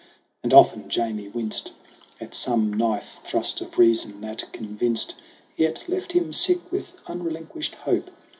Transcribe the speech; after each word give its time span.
'And 0.43 0.51
often 0.51 0.89
Jamie 0.89 1.27
winced 1.27 1.73
At 2.19 2.33
some 2.33 2.73
knife 2.73 3.19
thrust 3.23 3.61
of 3.61 3.77
reason 3.77 4.19
that 4.21 4.51
convinced 4.51 5.13
Yet 5.55 5.87
left 5.87 6.13
him 6.13 6.33
sick 6.33 6.71
with 6.71 6.95
unrelinquished 7.05 7.75
hope. 7.75 8.09